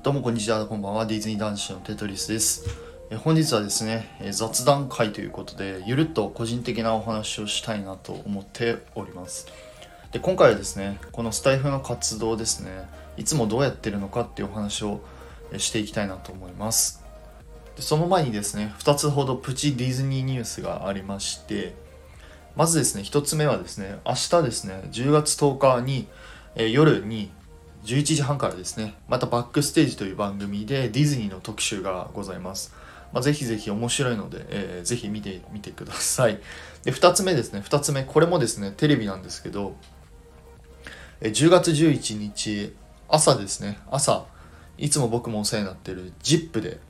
[0.00, 1.06] どうもこんにちは、こんばんは。
[1.06, 2.68] ディズニー男子のテトリスです。
[3.10, 9.48] え本日はですね、え雑談会ということで、ゆるっと個人的なお話をしたいなと思っております。
[10.12, 15.00] で、今回はですね、このスタイフの活動ですね、いつもどうやってるのかっていうお話を
[15.56, 17.04] していきたいなと思います。
[17.74, 21.74] でその前にですね、2つほどプチディズニーニュースがありまして、
[22.54, 26.06] まずですね、1つ目はですね、明日ですね、10月10日に、
[26.54, 27.32] え夜に
[27.88, 32.74] 11時半からですね、またバックステージという番組でディズニーの特集がございます。
[33.14, 36.38] まあ、ぜひぜひ面白いので、えーぜひ見てみてください。
[36.84, 39.74] で、2つ目ですね、2つ目、これもですね、テレビなんですけど、
[41.22, 42.74] えー10月11日、
[43.08, 44.26] 朝ですね、朝、
[44.76, 46.80] いつも僕もお世話になってる ZIP で、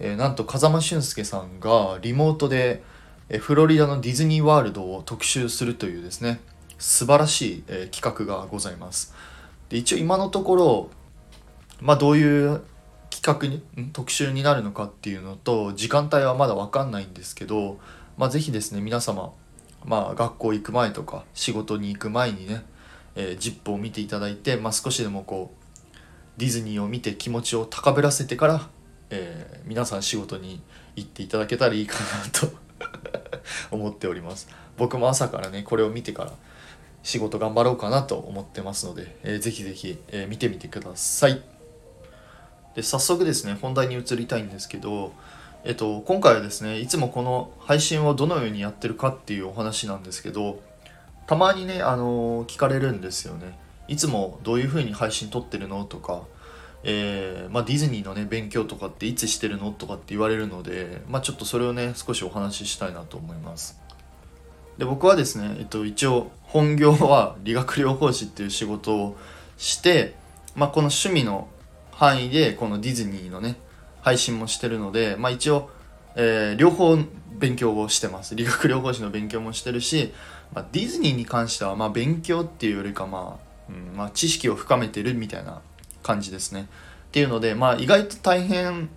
[0.00, 2.82] えーなんと風間俊介さんがリモートで、
[3.28, 6.40] えフロリダのディズニーワールドを特集するというですね
[6.80, 9.14] 素晴らしい、えー企画がございます
[9.70, 10.90] で一応今のところ
[11.80, 12.62] まあどういう
[13.10, 17.78] 企画に特集になるのかっていうのと時間帯はまだ分かんないんですけど
[18.18, 19.32] まあぜひですね皆様
[19.84, 22.64] まあ学校行く前とか仕事に行く前にね、
[23.14, 28.68] え、ZIP を見ていただいて、まあ、少しでもこうディズニーを見て気持ちを高ぶらせてから、
[29.10, 30.60] えー皆さん仕事に
[30.96, 32.48] 行っていただけたらいいかなと
[33.70, 34.48] 思っております。
[34.76, 36.32] 僕も朝からねこれを見てから
[37.02, 41.42] 仕事頑張ろうかなと思ってますので、えーぜひぜひ、えー見てみてください。
[42.74, 45.12] で早速ですね本題に移りたいんですけど
[45.64, 50.60] えっと今回はですねいつもこの配信をどのようにやってるかっていうお話なんですけど
[51.26, 53.58] たまにねあのー聞かれるんですよね。
[53.88, 56.22] いつもどういう風に配信撮ってるのとか
[56.82, 63.78] えーまあ、ディズニーのね勉強とかっていつしてるのとかって言われるので、まあ、ちょっとそれをね少しお話ししたいなと思います。
[64.80, 69.16] で僕はですね、えっと、一応本業は理学療法士っていう仕事を
[69.58, 70.14] して、
[70.56, 71.48] まあ、この趣味の
[71.92, 73.56] 範囲でこのディズニーのね
[74.00, 75.68] 配信もしてるので、まあ、一応、
[76.16, 76.96] えー両方
[77.38, 78.34] 勉強をしてます。
[78.34, 80.12] 理学療法士の勉強もしてるし、
[80.54, 85.60] まあ、ディズニーに関してはま勉強っていうよりかまあ、うんまあ、知識を深めてるみたいな
[86.02, 86.68] 感じですね。
[87.08, 88.88] っていうのでまあ意外と大変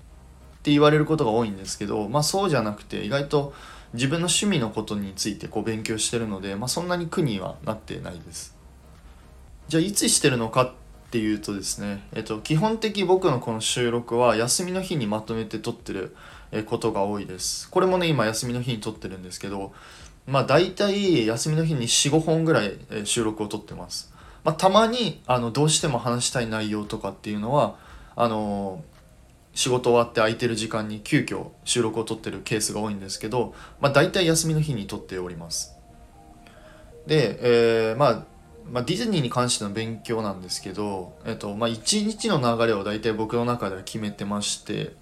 [0.63, 3.53] って言われることが多いんですけどまあそうじゃなくて意外と
[3.93, 8.55] 自分の趣味のことについてこう勉強してるので、まあ、そんなに苦にはなってないです。
[9.67, 10.71] じゃあいつしてるのかっ
[11.11, 16.15] ていうとですね、えっと、基本的僕のこの収録は休みの日にまとめて撮ってる
[16.65, 17.69] ことが多いです。
[17.69, 19.73] これもね今休みの日に撮ってるんですけど
[20.27, 24.13] まあ大体休みの日に45本ぐらい収録を撮ってます。
[24.45, 27.75] まあ、たまにあのどうしても話したい内容とかっていうのは
[28.15, 28.83] あの
[29.53, 35.75] 仕事終わって空いてる時間に急遽収録を撮ってるケースが多いんですけど、まあ、大体休みの日に撮っております。
[37.05, 37.37] で、
[37.89, 38.25] えーまあ
[38.71, 44.93] まあ、ディズニーに関しての勉強なんですけど、えっとまあ、1日の流れを大体僕の中では決めてまして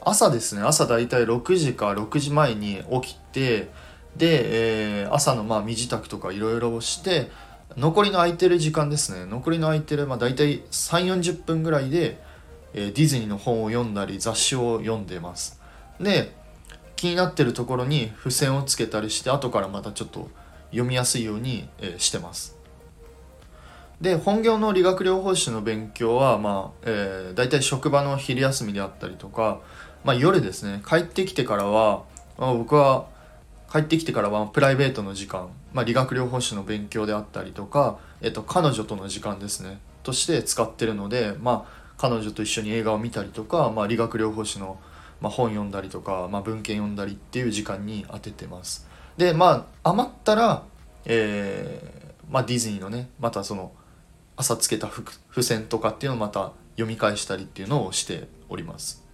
[0.00, 3.70] 朝ですね朝大体6時か6時前に起きて
[4.16, 7.30] で、えー朝のまあ身支度とかいろいろして
[7.76, 12.22] 残りの空いてる時間ですね残りの空いてる、まあ、大体3 4 0分ぐらいで、
[12.74, 15.60] えディズニーの本を読んだり雑誌を読んでます。
[16.00, 16.34] で
[16.96, 20.30] 気になってるところに付箋をつけたりして後からまたちょっと
[20.70, 22.56] 読みやすいように、えしてます。
[24.00, 29.60] で本業の理学療法士の勉強は、まあえー、大体職場の昼休みであったりとか、
[30.02, 30.82] まあ、夜ですね。
[30.84, 32.02] 帰ってきてからは、
[32.36, 33.06] まあ、僕は
[33.70, 39.78] 帰ってきてからはプライベートの時間、まあ、理学療法士の勉強であったりとか、えっと、彼女との時間ですね。
[40.02, 44.80] として使ってるので、まあ、彼女と一緒に映画を見たりとか、まあ、理学療法士の、
[45.20, 48.88] ま、本読んだりとか、まあ、文献読んだりっていう時間に当ててます。
[49.16, 50.64] でまあ余ったら、
[51.04, 53.70] えーまあ、ディズニーのねまたその
[54.34, 59.06] 朝つけた付付箋とかっていうのをまた読み返したりっていうのをしております。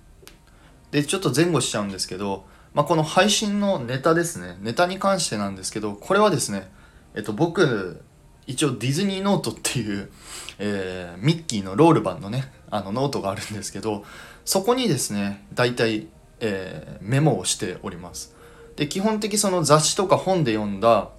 [0.90, 4.56] でちょっと前後しちゃうんですけど、まあ、この配信のネタですね。
[4.62, 6.70] ネタに関してなんですけどこれはですね
[7.14, 8.02] えっと僕
[8.48, 10.10] 一応ディズニーノートっていう、
[10.58, 14.04] えーミッキーのロール版のねあのノートがあるんですけど
[14.44, 16.08] そこにですね大体、
[16.40, 18.34] えーメモをしております。
[18.74, 21.10] で基本的その雑誌とか本で読んだ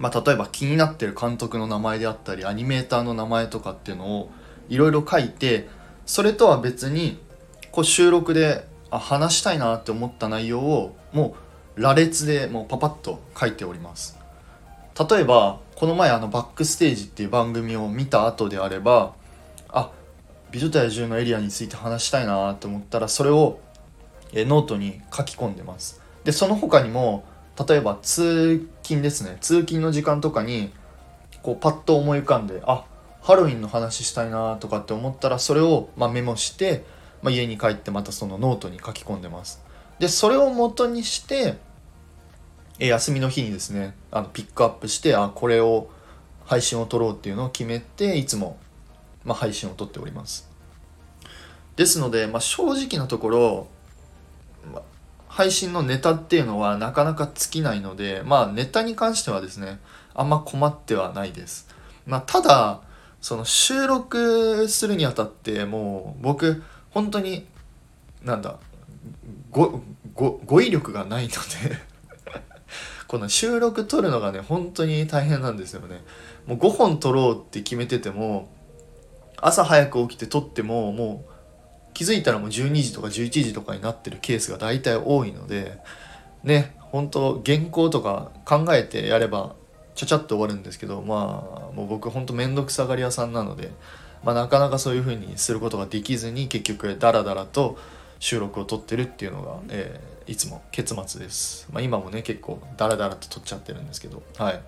[0.00, 4.30] まあ、例えば気になってる監督の名前であったりアニメーターの名前とかっていうのを
[4.70, 5.68] いろいろ書いて
[6.06, 7.18] それとは別に
[7.70, 11.36] こう収録であ話したいなって思った内容をも
[11.76, 14.19] う羅列でもうパパッと書いております。
[15.08, 19.14] 例えばこの前あのバックステージっていう番組を見た後であれば
[19.68, 19.90] あ
[20.50, 23.60] 美女と野獣のエリアについて話したいなと思ったらそれを
[24.32, 26.00] えノートに書き込んでます。
[26.24, 27.24] でその他にも
[27.66, 29.38] 例えば通勤ですね。
[29.40, 30.70] 通勤の時間とかに
[31.42, 32.84] こうパッと思い浮かんであ
[33.22, 36.84] ハロウィンの話したいなとかって思ったらそれをまメモして、
[37.22, 39.62] まあ、家に帰ってまたそのノートに書き込んでます。
[39.98, 41.58] でそれを元にして
[42.80, 45.88] え休みの日にですねあのピックアップしてあこれを
[46.46, 48.58] 配信を撮ろうっていうのを決めていつも、
[49.24, 50.50] まあ、配信を撮っております。
[51.76, 53.68] ですので、まあ、正直なところ、
[54.72, 54.82] まあ、
[55.28, 59.78] 配信のネタっていうのはなかなか尽きないのでまあネタに関してはですね
[60.14, 61.68] あんま困ってはないです。
[62.06, 62.80] まあ、ただ
[63.20, 67.46] その収録するにあたってもう僕本当に
[68.24, 68.58] なんだ
[69.50, 69.82] 語
[70.14, 71.89] 語彙力がないので
[73.10, 76.00] この収録撮るのがね本当に大変なんですよね。
[76.46, 78.48] もう5本撮ろうって決めてても
[79.36, 85.78] 朝早く起きて撮ってももう気づいたらもう12時とか11時とかになってるケースが大体多いので
[86.44, 89.56] ね本当原稿とか考えてやれば
[89.96, 93.72] ちゃちゃっと終わるんですけどまあもう僕ほんと面倒くさがり屋さんなので、
[94.22, 97.76] まあ、なかなかそういう風にすることができずに結局ダラダラと
[98.20, 104.22] 収録を撮ってるっていうのが、えー、いつも結末です、まあ、今もね結構ダラダラと撮っちゃってるんですけど。
[104.36, 104.62] はい、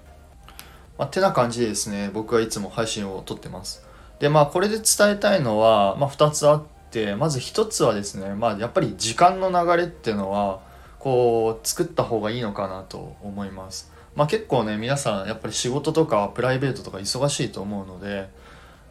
[0.99, 3.87] まあ、てな感じでですね僕はいつも配信を撮ってます。
[4.19, 10.61] でまあこれで伝えたいのは、まあ、2つあってまず1つはですねまあやっぱり時間の流れっていうのは
[10.99, 13.93] こう作った方がいいのかなと思います。
[14.17, 18.31] まあ結構ね皆さんやっぱり仕事とかプライベートとか忙しいと思うので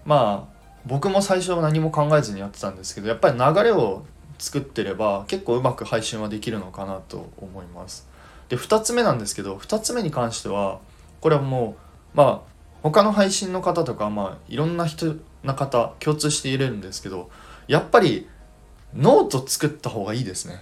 [0.05, 4.03] まあ僕も最初は何も考えずにやってたんですけどやっぱり流れを
[4.41, 8.07] 作ってれば結構うまく配信はできるのかなと思います。
[8.49, 10.79] で2つ目なんですけど2つ目に関しては
[11.21, 11.77] これはも
[12.15, 12.51] うまあ
[12.81, 17.29] 他の配信の方とかまあいろんな人な方共通して言えるんですけど
[17.67, 18.27] やっぱり
[18.95, 20.59] ノート作った方がいいですね。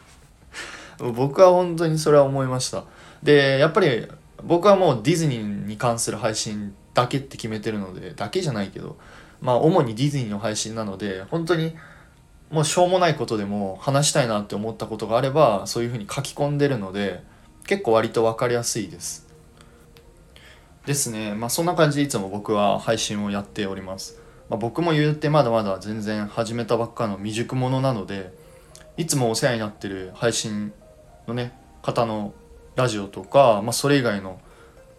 [1.14, 2.84] 僕は本当にそれは思いました。
[3.22, 4.06] でやっぱり
[4.44, 8.98] 僕はもうディズニーに関する配信だけって決めてるのでだけじゃないけど
[9.40, 11.74] まあ主にディズニーの配信なので本当に
[12.50, 17.22] もうしょうもないことでも話したいなって思ったことがあればそういうふうに書き込んでるので
[17.66, 19.26] 結構割と分かりやすいです。
[20.86, 21.34] ですね。
[21.34, 28.32] まあそんな感じでいつも僕は配信をやっております、まあ、僕も言ってまだまだ全然始めたばっかの未熟者なので
[28.96, 30.72] いつもお世話になってる配信
[31.26, 32.32] のね方の
[32.76, 34.40] ラジオとか、まあ、それ以外の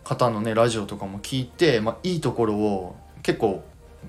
[0.03, 3.63] 方のねラジオとかも聞いて、まあ、いいところを結構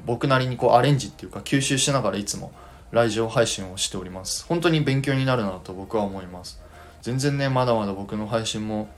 [0.05, 2.53] 僕なりにこうアレンジっていうか吸収しながらいつも
[2.91, 4.45] ラジオ配信をしております。
[4.47, 6.61] 本当に勉強になるなと僕は思います。
[7.03, 8.89] 全然ねまだまだ僕の配信も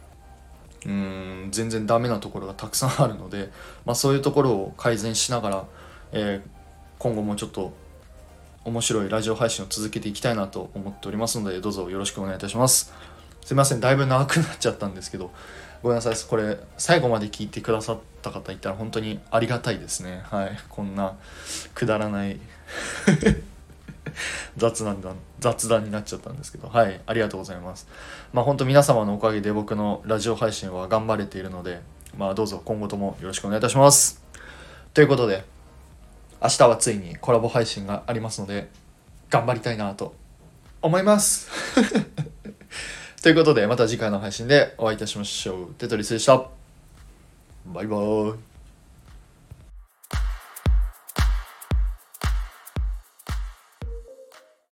[0.84, 3.50] うーん全然ダメなところがたくさんあるので、
[3.84, 5.64] まあ、そういうところを改善しながら、
[6.12, 6.48] えー、
[6.98, 7.72] 今後もちょっと
[8.64, 12.92] 面白いラジオ配信を続けていきたいなと思っておりますのでどうぞよろしくお願いいたします。
[13.44, 15.30] すいませんだいぶ長くなっちゃったんですけど
[15.82, 20.22] ごめんなさいこれ最後まで聞いてくださった方いたら本当にありがたいですね。
[20.24, 21.16] はいこんな
[21.74, 22.38] くだらない。
[24.56, 26.68] 雑談だ雑談になっちゃったんですけど。
[26.68, 27.88] はいありがとうございます。
[28.32, 31.80] まあ本当皆様のおかげで僕のラジオ配信は頑張れているので
[32.16, 34.22] まあどうぞ今後ともよろしくお願いいたします。
[34.92, 35.44] ということで
[36.42, 38.68] 明日はついにコラボ配信がありますので
[39.28, 40.14] 頑張りたいなと
[40.82, 41.48] 思います。
[43.22, 45.74] ということでまた次回の配信でお会いいたしましょう。
[45.74, 46.44] テトリスでした。
[47.66, 48.49] バイバーイ。